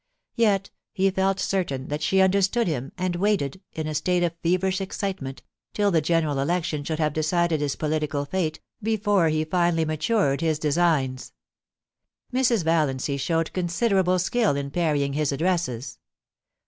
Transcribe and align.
Yet, 0.33 0.71
he 0.93 1.11
felt 1.11 1.39
certain 1.39 1.89
that 1.89 2.01
she 2.01 2.21
understood 2.21 2.65
him, 2.67 2.91
and 2.97 3.15
waited, 3.17 3.61
in 3.73 3.85
a 3.85 3.93
state 3.93 4.23
of 4.23 4.33
feverish 4.41 4.81
excite 4.81 5.21
ment, 5.21 5.43
till 5.75 5.91
the 5.91 6.01
General 6.01 6.39
Election 6.39 6.83
should 6.83 6.97
have 6.97 7.13
decided 7.13 7.61
his 7.61 7.75
political 7.75 8.25
fate, 8.25 8.59
before 8.81 9.29
he 9.29 9.45
finally 9.45 9.85
matured 9.85 10.41
his 10.41 10.57
designs. 10.57 11.33
Mrs. 12.33 12.63
Valiancy 12.63 13.17
showed 13.17 13.53
considerable 13.53 14.17
skill 14.17 14.55
in 14.55 14.71
parrying 14.71 15.13
his 15.13 15.31
addresses. 15.31 15.99